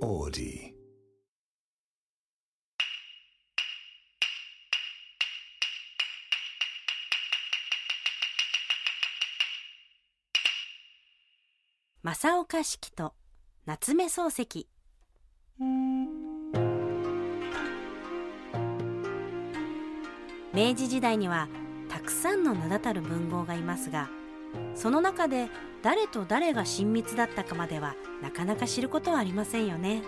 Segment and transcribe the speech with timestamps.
[0.00, 0.74] Audi.
[12.02, 13.12] 正岡子規と
[13.66, 14.66] 夏目漱石
[20.54, 21.48] 明治時代には
[21.88, 24.08] たくさんの名だたる文豪がいますが
[24.74, 25.48] その中で
[25.82, 30.02] 誰と誰が親密だったかまではなかなか知ることはありませんよね。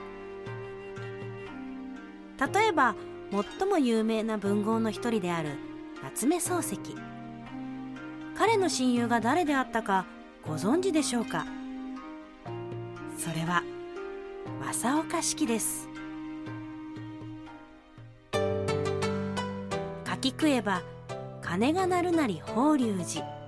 [2.54, 2.94] 例えば
[3.58, 5.50] 最も有名な文豪の一人である
[6.02, 6.78] 夏目漱石。
[8.36, 10.06] 彼の親友が誰であったか
[10.46, 11.46] ご存知でしょうか？
[13.18, 13.62] それは
[14.64, 15.88] 正岡子規です。
[18.32, 20.82] 書き食えば
[21.42, 23.39] 鐘が鳴るなり法隆寺。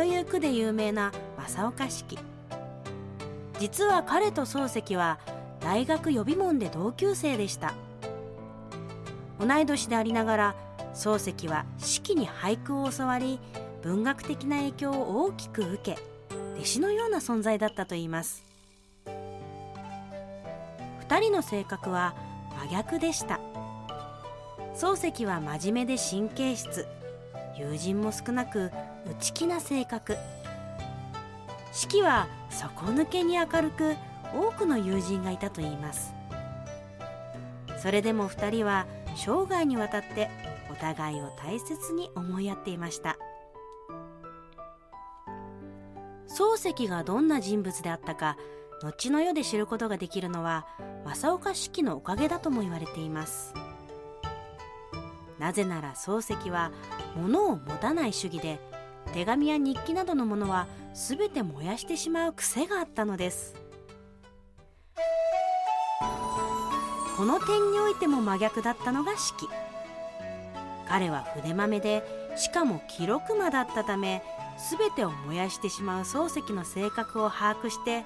[0.00, 2.18] という句で有名な正岡子規
[3.58, 5.18] 実は彼と漱石は
[5.60, 7.74] 大学予備門で同級生でした。
[9.38, 10.54] 同い年でありながら
[10.94, 13.40] 漱石は子規に俳句を教わり
[13.82, 15.98] 文学的な影響を大きく受け
[16.56, 18.42] 弟子のような存在だったといいます。
[21.00, 22.14] 二人の性格は
[22.70, 23.38] 真逆でした。
[24.74, 26.86] 漱石は真面目で神経質。
[27.60, 28.70] 友人も少なく
[29.06, 30.16] 内気な性格。
[31.72, 33.94] 四季は底抜けに明るく
[34.34, 36.14] 多くの友人がいたといいます。
[37.82, 40.30] それでも二人は生涯にわたって
[40.70, 43.18] お互いを大切に思いやっていました。
[46.28, 48.36] 漱石がどんな人物であったか
[48.82, 50.66] 後の世で知ることができるのは
[51.04, 53.52] 正岡子規のおかげだとも言われています。
[55.40, 56.70] なぜなら漱石は
[57.16, 58.60] 物を持たない主義で
[59.14, 63.54] 手紙や日記などのものは全て燃やしてしまう癖があったのです。
[67.16, 69.48] この点においても真逆だったのが四季
[70.88, 72.02] 彼は筆まめで
[72.36, 74.22] しかも記録魔だったため
[74.70, 78.04] 全てを燃やしてしまう漱石の性格を把握して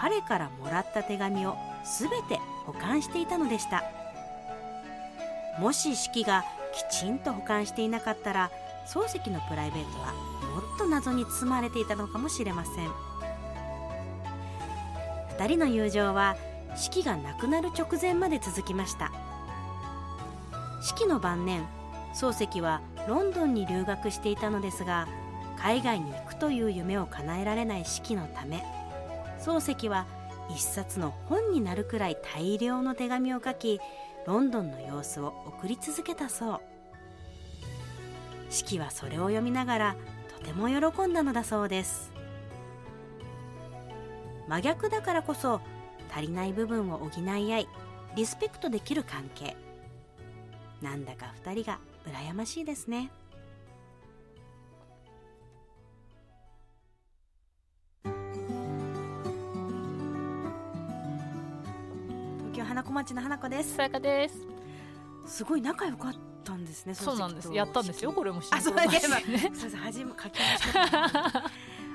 [0.00, 1.56] 彼からもらった手紙を
[2.00, 3.84] 全て保管していたのでした。
[5.58, 6.44] もし四季が
[6.78, 8.50] きちんと保管していなかったら
[8.86, 10.12] 漱石のプライベートは
[10.54, 12.88] もっと謎に包まれていたのかもしれません。
[15.36, 16.36] 2人の友情は
[16.76, 19.12] 四季が亡くなる直前まで続きました。
[20.80, 21.66] 四季の晩年
[22.14, 25.08] 漱石はロンドンに留学していたのですが
[25.58, 28.64] 海外に行くという夢を叶えられない四季のため
[29.40, 30.06] 漱石は
[30.50, 33.80] 一冊の本になるくらい大量の手紙を書き
[34.28, 36.60] ロンドンの様子を送り続けたそう。
[38.50, 39.96] 四季はそれを読みながら
[40.36, 42.12] とても喜んだのだそうです。
[44.46, 45.62] 真逆だからこそ
[46.14, 47.68] 足りない部分を補い合い
[48.16, 49.56] リスペクトできる関係。
[50.82, 53.10] なんだか二人が羨ましいですね。
[63.08, 64.46] 京花子町の花子ですさやかです。
[65.26, 66.12] すごい仲良かっ
[66.44, 67.52] たんですねそうなんです。
[67.52, 68.12] やったんですよ。
[68.12, 69.00] これもあ、そうだけね。
[69.82, 71.38] 初め書きました。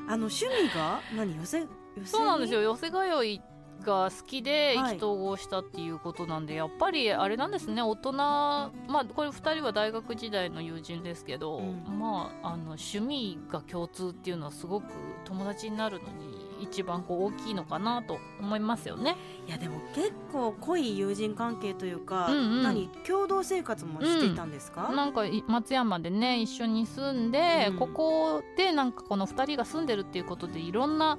[0.06, 1.66] あの趣味が何寄せ
[2.06, 2.62] そうなんですよ。
[2.62, 3.41] 寄せ通い
[3.84, 7.81] が好きではい意気投合したっていうことなんで、やっぱりあれなんですね。
[7.81, 14.85] 大人、まあこれ二人は大学時代の友人ですけど、うんまああの趣味が共通っていうのはすごく
[15.25, 19.16] 友達になるのに一番こう大きいのかなと思いますよね。
[19.47, 24.91] いやでも結構濃い友人関係というか、うんうん何共同生活もしていたんですか？
[24.94, 31.18] なんかい松山でね一緒に住んで、うんここでなんかこの2人が住んでるっていうことでいろんな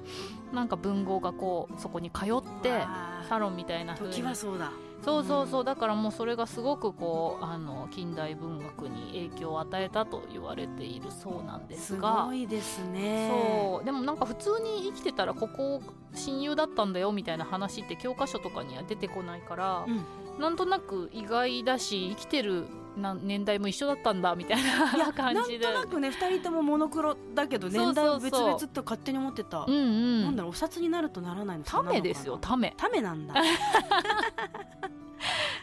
[0.53, 2.27] なんか文豪がこうそこに通っ
[2.61, 2.83] て
[3.29, 4.71] サロンみたいな風に時はそうだ。
[5.05, 13.29] そうそうそうだからもうそれがすごくこうあの近代文学に影響を与えたと言われているそうなんですすがごいですね。
[13.31, 15.81] そうでもなんか普通に生きてたらここ
[16.15, 20.03] 親友だったんだよみたいな話って教科書とかには出てこないから、うん
[20.39, 22.65] なんとなく意外だし生きてる
[22.97, 29.65] な年代も一緒だったんだみたいな感じでなんとなくね二人ともモノクロだけど年代は別々と勝手に思ってた。
[29.67, 32.37] うんうんなんだろうお札になるとならないのためですよ。
[32.37, 33.35] ためためなんだ。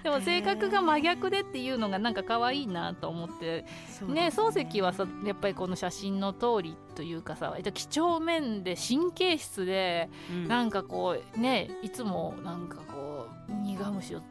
[0.02, 3.64] でも性格が真逆でっていうのがなんか可愛いなと思って。
[4.08, 4.30] ね。
[4.32, 10.48] 漱石はさやっぱりこの写真の通りというかさ几帳面で神経質で、うん。
[10.48, 14.26] なんかこうねいつもなんかこう苦虫をね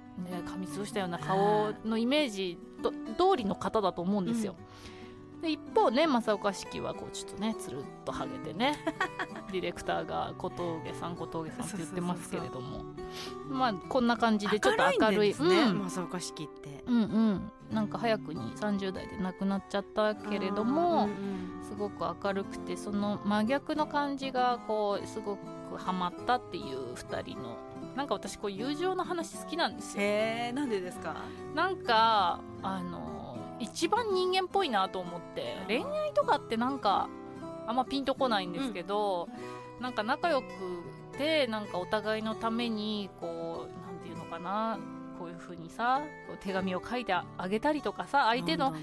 [0.45, 4.55] 噛みつぶしたような顔のイメージと通りの方だと思うんですよ。
[5.41, 8.77] で一方ね正岡式はこうちょっとねつるっとハゲてね
[9.51, 12.83] ディレクターが小峠さん小峠さんって言ってますけれども。
[13.49, 15.89] まあこんな感じでちょっと明るい明るいんですね、うん。
[15.89, 16.83] 正岡式って。
[16.87, 17.51] うんうん。
[17.69, 21.63] なんか早くに30代で亡くなっちゃったけれども、うんうん。
[21.63, 27.57] すごく明るくてその真逆の感じがこうすごくハマったっていう2人の
[27.95, 30.03] なんか私こう友情の話好きなんですよ。
[30.03, 31.15] へえなんでですか？
[31.53, 33.10] なんかあの
[33.61, 37.09] 一番人間っぽいなと思って恋愛とかってなんか
[37.67, 39.29] あんまピンとこないんですけど、
[39.79, 40.47] なんか仲良く
[41.17, 44.79] てなんかお互いのためにこうなんていうのかな
[45.19, 48.79] こういう風にさこう手紙を書いてあげたりとかさ相手のね。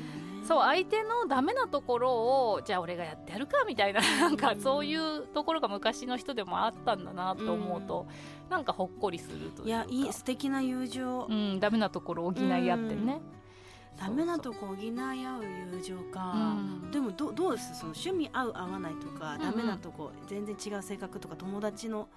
[0.47, 2.13] そう相手のダメなところ
[2.53, 8.07] をじゃあ俺がやってやるかみたいななんかそういうところが昔の人でもあったんだなと思うと、
[8.49, 9.65] なんかほっこりするというか。
[9.65, 13.21] いやいい素敵な友情、うん、ダメなところを補い合ってね、
[13.99, 16.33] ダメなとこ補い合う友情か、
[16.83, 16.91] うん。
[16.91, 17.81] でもどどうです？
[17.81, 19.51] その趣味合う合わないとか、うんうん。
[19.51, 22.09] ダメなとこ全然違う性格とか友達の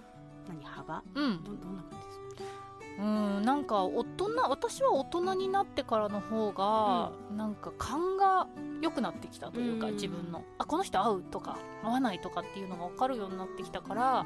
[0.47, 1.03] 何幅？
[1.15, 1.43] うん。
[1.43, 2.51] どどんな感じですか？
[2.99, 8.47] うん、なんか大人私は大人になってからの方が、なんか勘が
[8.81, 9.93] 良くなってきたというか、うん。
[9.93, 10.43] 自分の。
[10.59, 14.25] あこの人合うとか合わないとかっていうのが分かるようになってきたから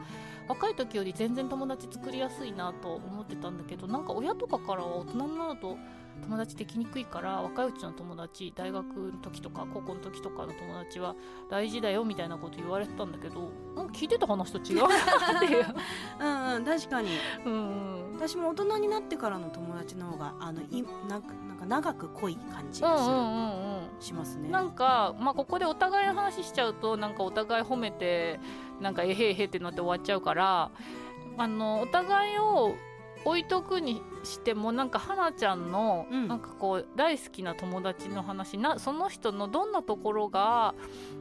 [0.50, 5.78] 若い時より全然友達作りやすいなと思ってたんだけどなんか親とかからは大人になると
[6.26, 11.16] 友達できにくいから若いうちの友達大学の時とか高校の時とかの友達は
[11.50, 15.66] 大事だよみたいなこと言われてたんだけどなんか聞いてた話と違うなっていう。
[16.20, 17.10] うんうん確かに。
[17.46, 24.02] うん私も大人になってからの友達の方があのいなんかなんか長く濃い感じがする、うんうんうんうん。
[24.02, 24.50] しますね。
[24.50, 28.40] なんか、まあ、ここでお互いの話しちゃうとなんかお互い褒めて
[28.80, 30.72] なんかえへえへってなって終わっちゃうから
[31.38, 32.76] あのお互いを
[33.26, 36.28] 置いとくにしてもなんか花ちゃんの、うん。
[36.28, 40.74] なんかこう大好きな友達の話なその人のどんなところが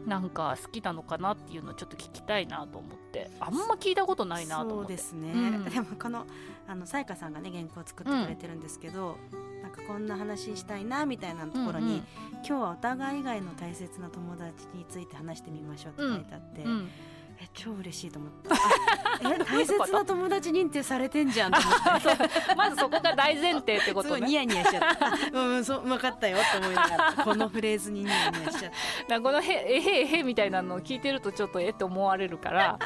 [0.07, 3.31] なんか好きなのかなっていうのをちょっと聞きたいなと思って。
[3.41, 4.87] あんま聞いたことないなと思って。
[4.87, 5.65] そうですね、うん。
[5.65, 6.27] でもこの
[6.67, 9.17] あのさやかさんがね原稿を作ってくれてるんですけど、
[9.63, 12.03] なんかこんな話したいなみたいなところに、
[12.47, 16.91] 今日はお互い以外の大切な友達について話してみましょうって書いてあって、うんうん
[17.41, 18.49] え超嬉しいと思って。
[18.51, 22.31] あえ 大切な友達認定されてんじゃんと思って。
[22.57, 24.19] まずそこが大前提ってことね。
[24.19, 25.13] いニヤニヤしちゃった。
[25.33, 28.73] うんうんそう分かったよって思いながらこのフレーズにニヤニヤしちゃっ
[29.09, 32.79] たこのへえへえへみたいなのを聞いてるとちょっとえって思われるから。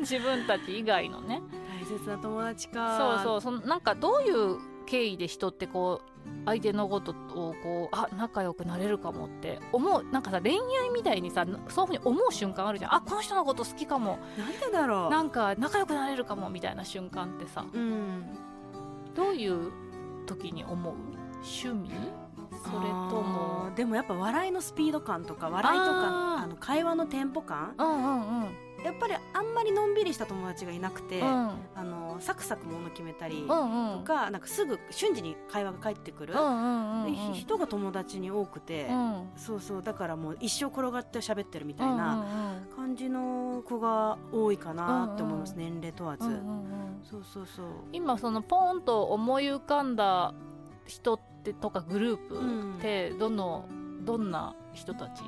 [0.00, 1.42] 自分たち以外のね。
[1.80, 2.98] 大切な友達か。
[2.98, 6.10] そうそうそのなんかどういう経緯で人ってこう
[6.46, 12.94] 相手のことをこうあ仲良くなれるかもって思うなんかさ恋愛みたいにさそういうふうに思う瞬間あるじゃん。
[12.94, 14.18] あこの人のこと好きかも。
[14.38, 15.10] なんでだろう。
[15.10, 17.64] なんか仲良くなれるかもみたいな瞬間ってさ。
[17.70, 18.24] うん。
[19.14, 19.72] どういう
[20.26, 20.94] 時に思う？
[21.42, 21.90] 趣味？
[22.64, 23.70] それとも。
[23.76, 31.26] でもやっぱ笑いのスピード感とか笑いとかあの会話のテンポ感うんうんうんやっぱりあんまりのんびりした友達がいなくて、うん。
[31.26, 33.98] あのサクサクもの決めたりうんうん。
[34.00, 39.28] とか,、なんかすぐ瞬時に会話が返ってくる、うんうん人が友達に多くて、うん。
[39.36, 42.24] そうそうだからもう一生転がって喋ってるみたいうんな
[42.76, 45.58] 感じの子が多いかなって思います、うん。
[45.58, 47.00] 年齢問わず、うんうんうん。
[47.04, 47.66] そうそうそう。
[47.92, 50.34] 今そのポーンと思い浮かんだ
[50.86, 53.66] 人ってとかグループってどの、
[54.02, 55.22] どんな人たち？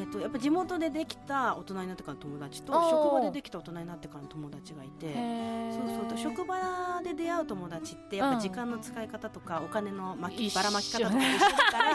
[0.00, 5.12] えっとやっぱ地元でできた大人になってからの友達と職場でできた大人になってからの友達がいて
[5.70, 6.56] そうそう職場
[7.04, 11.16] で出会う友達ってやっぱ時間の使い方とかお金の巻きばらまき方とか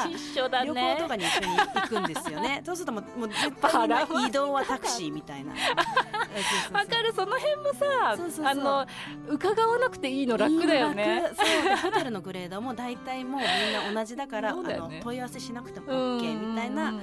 [0.07, 2.61] 一緒だから 旅行とかに一緒に行くんですよね。
[2.65, 5.53] そうするともうもう絶対移動はタクシーみたいな。
[6.73, 7.13] わかる。
[7.13, 8.45] その辺もさそうそうそう。
[8.45, 8.85] あの
[9.29, 11.21] 伺わなくていいの楽だよね。
[11.21, 11.35] 楽。
[11.35, 11.63] そう。
[11.63, 14.73] でホテルのグレードも大体もうみんな同じだからね。
[14.75, 16.93] あの問い合わせしなくてもうん OK みたいな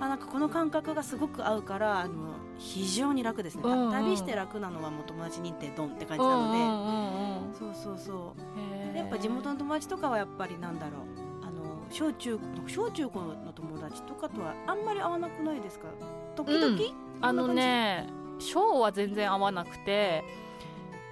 [0.00, 3.92] あなんかこの感覚がすごく合うからあの非常に楽ですね、うんうん。
[3.92, 8.34] 旅して楽なのはもう友達認定ドンって感うんじなので、うんうんうんそうそうそ
[8.94, 8.96] う。
[8.96, 11.46] やっぱ地元の友達とかはやっぱりなんだろう。
[11.46, 15.86] あの小中小中高の友達とかとはあんまり合わなくないですか？
[16.34, 16.78] 時々、うん。
[17.20, 18.08] あのね
[18.38, 20.24] 小は全然合わなくて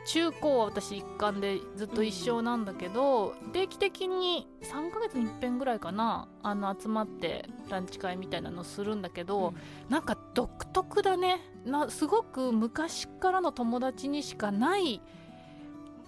[0.04, 9.56] 中高は私一貫でずっと一緒なんだけど、定期的に3ヶ月に一遍ぐらいかなあの集まってランチ会みたいなのするんだけど、うん。
[9.88, 11.40] なんか独特だね。
[11.64, 15.00] なすごく昔からの友達にしかない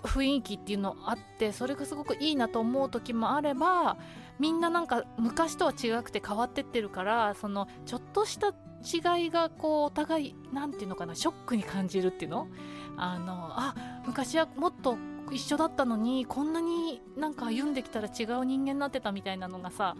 [0.02, 3.96] 雰囲気っていうのあってそれがすごくいいなと思う時もあれば
[4.38, 8.52] みんななんか昔とは違くて変わってってるからそのちょっとした
[8.84, 12.48] 違いがこうお互いなんていうのかなショックに感じるっていうの？
[12.96, 13.74] あのあ
[14.06, 14.96] 昔はもっと
[15.32, 19.96] 一緒だったのにこんなになんか歩んできたら違う人間になってたみたいなのがさ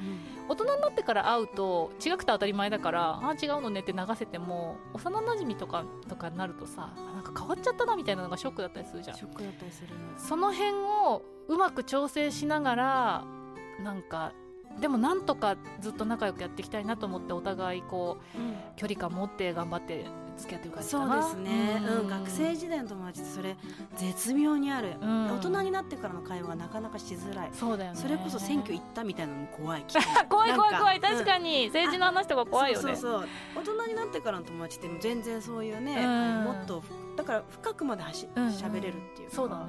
[0.49, 9.17] 大人になってから会うと違くて当たり前だからああ違うのねって流せても幼なじみとかとかになるとさなんか変わっちゃったなみたいなのがショックだったりするじゃん。
[9.17, 9.89] ショックだったりする。
[10.19, 13.25] その辺をうまく調整しながら
[13.83, 14.33] なんか
[14.81, 18.39] でもなんとかずっと仲良くやっていきたいなと思ってお互いこう
[18.77, 20.05] 距離感持って頑張って
[20.37, 21.23] 付き合ってる感じかな。
[21.23, 23.57] そうですね、うん学生時代の友達ってそれ
[23.97, 25.27] 絶妙にある、うん。
[25.27, 27.51] 大人になってからの会話がなかなかしづらい。
[27.53, 27.99] そうだよね。
[27.99, 29.85] それこそ選挙行ったみたいなのも怖い
[30.29, 31.01] 怖い怖い怖い。
[31.01, 31.67] 確かに。
[31.67, 32.83] 政治の話とか怖いよね。
[32.83, 33.29] そうそうそう。
[33.57, 36.45] 大人になってからの友達って全然そういうね、うん。
[36.45, 36.83] もっと
[37.17, 38.47] だから深くまではしうん。
[38.47, 39.37] うん喋、れるっていうか。
[39.37, 39.65] そうだね。
[39.65, 39.69] う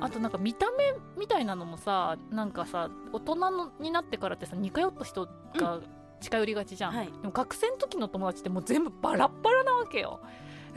[0.00, 5.80] あとなんか見た目みたいなのもさなんかさ大人のになってからってさ似通った人が
[6.20, 7.06] 近寄りがちじゃん、はい。
[7.06, 10.20] でも学生の時の友達ってもう全部バラッバラなわけよ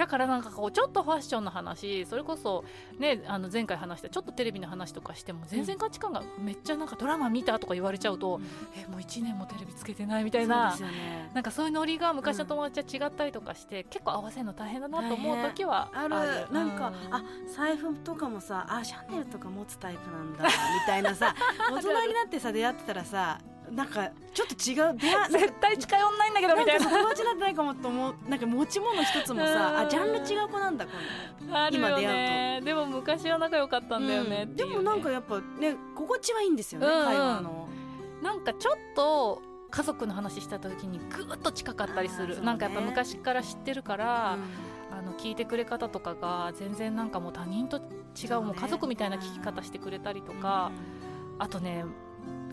[0.02, 2.64] だからなんかこうちょっとファッションの話それこそ
[2.98, 8.44] ねあの前回話したちょっとテレビの話とかしても全然価値観がめっちゃなんかドラマ見たとか言われちゃうと、うん。
[8.76, 11.30] えもう1年もテレビつけてないみたいそうなね。
[11.36, 16.52] なんかそういうノリが昔の友達は違ったりとかして、結構合わせるの大変だなと思う時はああるる。
[16.52, 17.14] なんか、うん。
[17.14, 17.24] あ
[17.56, 20.52] 財布とかもさあシャネルとか持つタイプなんだみ
[20.88, 21.36] たいなさ
[21.70, 23.40] 大人になってさ出会ってたらさ
[23.72, 24.98] なんかちょっと違う
[25.32, 26.90] 絶対近寄んないんだけどみたいな。
[26.90, 29.78] 友達になってないかもと思うなんか持ち物一つもさ うん。
[29.80, 30.92] あジャンル違う子なんだこ
[31.72, 34.56] 今出ねでも昔は仲良かったのんだよね、うん。
[34.56, 37.06] でもなんかやっぱね心地はいいんですよね、うんうん。
[37.06, 37.68] 会話の。
[38.22, 50.72] なんかちょっと家族の話した時にぐーっと近かったりする、ねなんかやっぱ昔から知ってるから、うんあの聞いてくれ方とかが全然なんかもう他人と違うねもう家族みたいな聞き方してくれたりとか、
[51.40, 51.86] あとね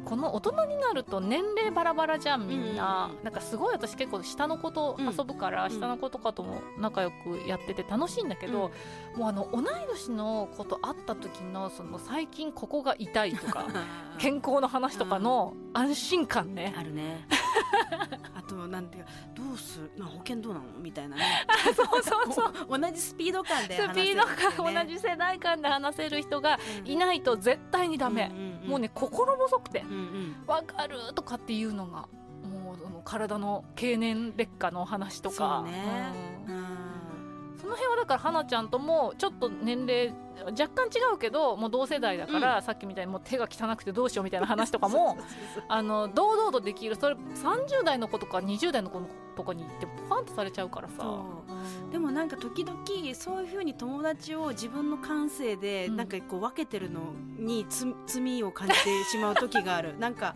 [0.09, 5.71] この大人になると年齢バラバラじゃんみんな、うんなんかすごい私結構下の子と遊ぶから、うん。
[5.71, 8.71] 下の子とかとも仲良くやってて楽しいんだけど、
[9.17, 13.67] もうあの同い年の子と会った時のその最近ここが痛いとか
[14.19, 17.27] 健康の話とかの安心感ね、あるね。
[18.35, 19.91] あとなんていうかどうする？
[19.99, 20.65] な保険どうなの？
[20.79, 21.23] みたいなね。
[21.77, 22.79] そうそうそう。
[22.79, 28.31] 同じスピード感でス話せるピード感同じ世代間で話せる人がいないと絶対にダメ、
[28.65, 29.81] もうね心細くて。
[29.81, 32.09] うんうん「わかる」とかっていうのが
[32.45, 35.65] もうその体の経年劣化の話とか。
[35.65, 36.13] そうね。
[36.49, 36.55] うん。
[36.55, 36.65] うん。
[37.59, 40.15] その辺はだから花ちゃんともちょっと年齢
[40.47, 45.19] 若干違うけどもう同世代だから、さっきみたいにもう手が汚くてどうしようみたいな話とかも
[45.69, 46.95] あの堂々とできる。
[46.97, 49.01] それ30代の子とか20代の子
[49.37, 51.05] とかに言ってポカンとされちゃうからさ
[51.91, 52.79] でもなんか時々
[53.15, 55.97] そういうふうに友達を自分の感性でうん。
[55.97, 57.01] なんかこう分けてるの
[57.39, 59.97] につ罪を感じてしまう時がある。
[60.01, 60.35] なんか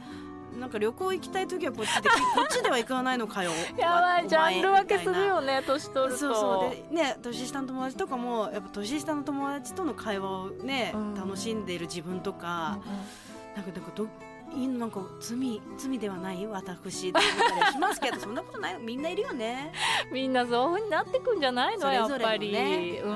[0.59, 3.51] なんか旅行行きたい時はこっちでこっちでは行かないのかよ。
[3.79, 6.19] やばいおジャンル分けするよね年取ると。
[6.19, 6.71] そうそう。
[6.91, 11.15] でね年下の友達とかもやっぱ年下の友達との会話をね、うん。
[11.15, 13.63] 楽しんでいる自分とうんか、うん。
[13.63, 14.07] なんかなんかど
[14.53, 19.73] なんか罪罪ではない私って思ったりしますけどそんなことないみんないるよね。
[20.13, 23.15] みんなそういう風になってくんじゃないのやっぱり、ねううん。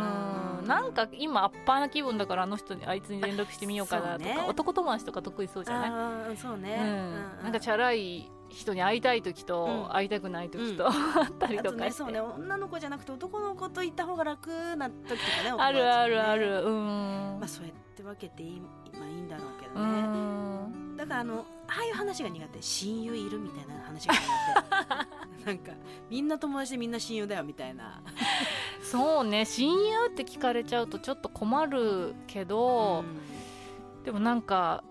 [0.64, 4.44] んなんか今アッパーな気分だからあの人にあいつに連絡してみようかなとか、ね。
[4.48, 6.84] 男友達とか得意そうじゃない、そうね、う
[7.40, 9.94] ん、なんかチャラい人に会いたい時とうん。
[9.94, 12.20] 会いたくない時と、うあったりあとかねそうね。
[12.20, 16.64] 女の子じゃなくて男の子と行った方が楽な時とかねあるあるある。
[16.64, 18.60] うん、まあそうやって分けていい,、
[18.98, 22.62] まあ、いいんだろうけうどね、んだからあのああいう話が苦手。
[22.62, 24.20] 親友いるみたいな話が苦
[25.38, 25.44] 手。
[25.46, 25.72] なんか
[26.10, 28.00] みんな友達でみんな親友だよみたいな。
[28.82, 29.44] そうね。
[29.44, 33.04] 親友って聞かれちゃうとちょっと困るけど、
[34.04, 34.84] でもなんか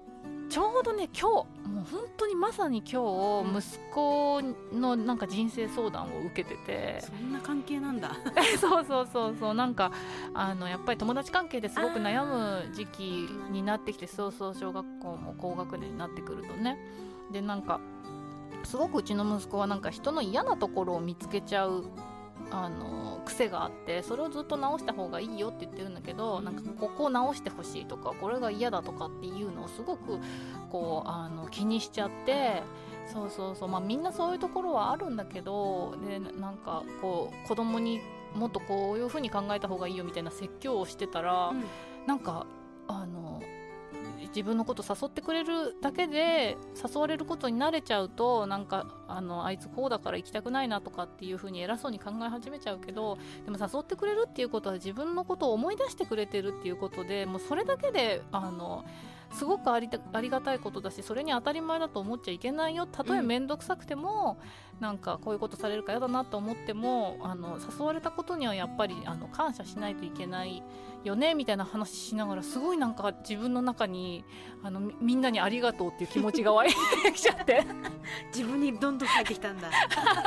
[0.50, 3.02] ちょうどね今日もう本当にまさに今
[3.44, 4.42] うん日息子
[4.74, 8.12] のなんか人生相談を受けてて、そんな関係なんだ。
[8.60, 9.54] そうそうそうそう。
[9.54, 9.92] なんか
[10.34, 13.02] あのやっぱり友達関係ですごく悩む時期
[13.52, 16.78] になってきてそうそう小学校も高学年になってくるとね。
[17.32, 17.80] でなんか
[18.64, 21.86] すごくうちの息子はなんか人の嫌なところを見つけちゃう
[22.52, 30.20] あの癖があってそれをずっと直した方がいいよって言ってるんだけどなんかここを直してほしいとかこれが嫌だとかっていうのをすごく
[30.70, 32.64] こうあの気にしちゃって
[33.12, 38.00] そうそうそうまあみんなそういうところはあるんだけどでなんかこう子供に
[38.36, 41.64] もっとこういうふうに考えた方がいいよみたいな説教をしてたら、うん。
[42.06, 42.46] なんか
[42.88, 43.25] あの
[44.36, 58.84] 自分のこと誘ってくれるだけで誘われることに慣れちゃうとなんかあのあいつこうだから行きたくないなとかっていうふうに偉そうに考え始めちゃうけどでも誘ってくれるっていうことは自分のことを思い出してくれてるっていうことでもうそれだけであの
[59.36, 62.86] すごくありたありがたいことだしそれに当たり前だと思っちゃいけないよ。
[62.86, 64.38] たとえ面倒くさくても、
[64.76, 70.64] うん、なんかこういうことされるか嫌だなと思ってもあの誘われたことにはやっぱりあの感謝しないといけない
[71.04, 74.24] よねみたいな話しながらすごいなんか自分の中に
[74.64, 77.66] あのみんなにありがとうっていう気持ちが湧いてきちゃって。
[78.34, 79.70] 自分にどんどん返ってきたんだ。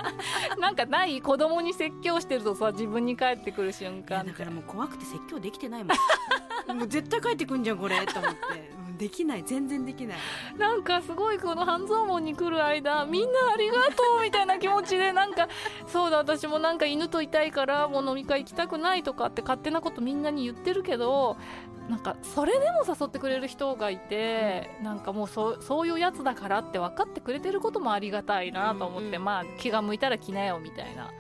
[0.59, 5.97] なんかない子供に説教してるとさ自分に返ってくる瞬間だからもう怖くて説教できてないもん。
[6.77, 9.45] もう絶対帰ってくんじゃんこれと思ってできない。
[9.45, 10.19] 全然できない。
[10.59, 15.49] なんかすごいこの半蔵門に来る間みんなありがとうみたいな気持ちでなんか
[15.87, 21.37] そうだ私もなんか犬といたいからもう飲み会行きたくないとかって勝手なことみんなに言ってるけど
[21.89, 31.11] なんかそれでも誘ってくれる人がいて、うん、なんかもうそそういうやつだからって分かってくれてることもありがたいなと思って、うんうん、まあ気が向いたら来なよみたいな。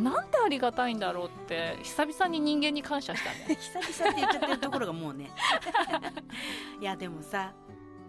[0.00, 3.56] なんてありがたいんだろうって久々に人間に感謝したね。
[3.60, 5.30] 久々って言っちゃってるところがもうね。
[6.80, 7.52] いやでもさ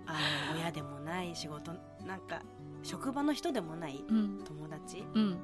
[0.05, 0.13] あ
[0.53, 1.71] の親でもない仕事
[2.05, 2.41] なんか
[2.83, 5.37] 職場の人でもない友達、うん、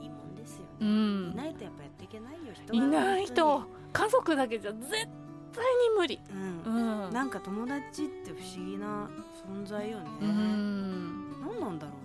[0.00, 3.66] いいもんですよね、うん、いないとやっぱやっていけないよ人いない人。
[3.92, 5.06] 家族だけじゃ絶
[5.52, 6.20] 対に無理、
[6.64, 9.08] うん、うん、なんか友達って不思議な
[9.46, 12.02] 存在よね、うん、何なんだろう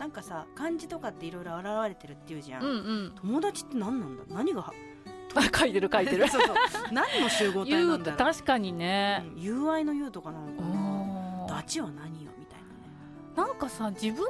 [0.00, 4.24] なんかさ漢字とかっていろいろ現れてるっていうじゃん、うんうん、友達って何なんだ？
[4.30, 4.72] 何が
[5.54, 6.26] 書いてる書いてる。
[6.32, 6.56] そうそう。
[6.90, 8.16] 何の集合体なんだろう。
[8.16, 11.56] 確かにね、うん、友愛の友とかなのかな。
[11.56, 12.30] ダチは何よ？
[12.38, 12.60] みたい
[13.36, 13.50] なね。
[13.50, 14.24] なんかさ自分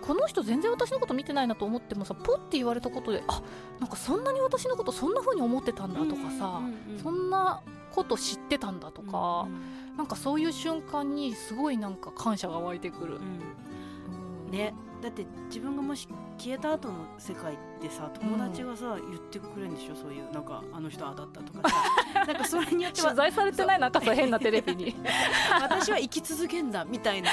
[0.00, 3.42] この人全然私のこと見てないなと思ってもさポッて言われたことであ
[3.80, 6.60] なんかそんなに私のことそんな風に思ってたんだとかさ、
[7.02, 7.62] そんな
[7.92, 9.54] こと知ってたんだとか、うん
[9.92, 14.50] うん、なんかそういう瞬間にすごいなんか感謝が湧いてくる、うん。
[14.50, 14.74] ね。
[15.02, 19.94] だって自分がもし消えた後の世界ってさ友達がさ、うん、言ってくれるんでしょ？
[19.94, 21.76] そういうなんかあの人あだったとかさ。
[22.26, 24.96] なんかそれによっては取材されてないなんかさ変なテレビに。
[25.60, 27.30] 私は生き続けんだみたいな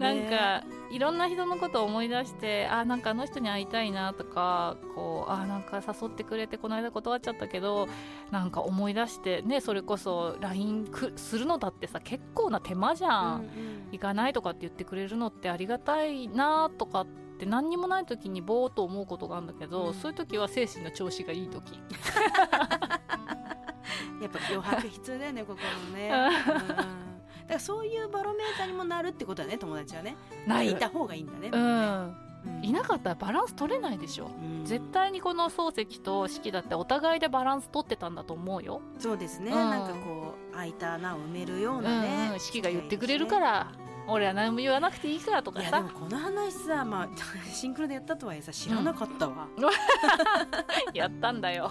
[0.00, 7.86] なんかいろんな人のことを思い出してあなんかあの人に会いたいなとかこうあなんか誘ってくれてこの間断っちゃったけど
[8.30, 13.48] なんか思い出してねそれこそ LINE するのだってさ結構な手間じゃん、うんうん、
[13.92, 17.06] 行かないとかって言ってくれるのってありがたいなとかっ
[17.38, 21.78] て何にもない時にぼーっと思うことがあるんだけど、うん、そういう時は精神の調子がいい時。
[24.20, 26.10] やっぱ余白必要だよね 心のね、
[27.04, 27.09] うん
[27.50, 30.16] からそういうバロメーターにもなるってことだね友達はね。
[30.46, 32.16] ないた方がいいんだね、うん。
[32.62, 38.80] いなかったらバランス取れないでしょ、うん、絶対にこの漱石と式だってお互いでバランス取ってたんだと思うよ。
[38.98, 43.72] そうですね、うん、なんかこう空いた穴を埋めるようなね、うん、式が言ってくれるから
[44.06, 45.70] 俺は何も言わなくていいからとかさ。
[45.76, 47.08] でもこの話さ、まあ、
[47.52, 49.48] シンクロでやったとはいえさ知らなかったわ、
[50.94, 51.70] やったんだよ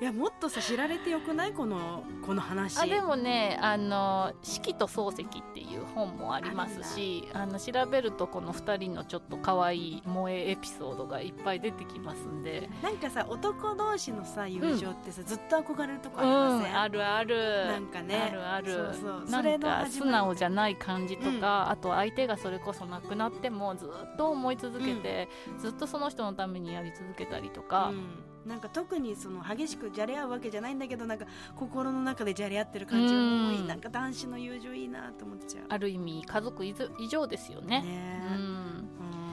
[0.00, 1.52] いやもっとさ知られてよくない？
[1.52, 2.78] このこの話。
[2.78, 12.68] あでもね「あの四季と漱石」っていう本もありますしあの調べるとこの2人のちょっと可愛い萌えエピソードがいっぱい出てきますんで。
[12.82, 17.66] なんかさ男同士のさ友情ってさ、うん、ずっと憧れるとこありません、うん、あるある。
[17.66, 18.16] なんかね。
[18.16, 18.72] あるある。
[18.72, 19.24] そうそう。
[19.64, 27.92] か素直じゃない感じとか、うん、あと相手がそれこそ亡くなってもずっと思い続けて、ずっとその人のためにやり続けたりとか、
[28.46, 31.26] なんか特にその激しくじゃれ合うわけじゃないんだけどなんか
[31.56, 35.64] 心の中でじゃれ合ってる感じがもういいなんか男子の友情いいなと思っちゃう。
[35.68, 36.74] ある意味家族以
[37.08, 37.82] 上ですよね。
[37.82, 38.88] ねうん。
[38.98, 39.23] 友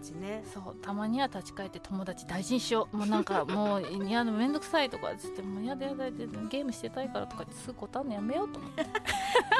[0.00, 0.42] 達ね。
[0.52, 2.96] そうたまには立ち返って友達大事にしよう。
[2.96, 8.86] もうなんか もういや面倒くさいとかつってもうやだやだゲームしてたいからとかすぐ答えるのやめようと思って。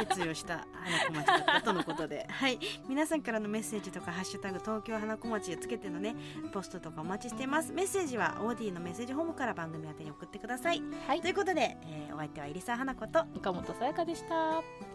[0.09, 2.27] 決意をした花子町だったとのことで。
[2.31, 2.59] はい。
[2.89, 6.17] 皆さんからのメッセージとか「ハッシュタグ東京花子町」をつけてのね
[6.53, 7.73] ポストとかお待ちしています。
[7.73, 14.90] メッセージはオーディのメッセージホームから番組宛に送ってください、はい、ということで、えー、お相手は入澤花子と岡本さやかでした